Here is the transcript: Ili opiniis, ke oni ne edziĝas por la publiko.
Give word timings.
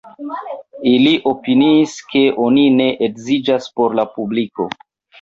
Ili 0.91 1.11
opiniis, 1.33 1.95
ke 2.15 2.23
oni 2.49 2.65
ne 2.81 2.91
edziĝas 3.11 3.73
por 3.79 4.01
la 4.03 4.11
publiko. 4.19 4.73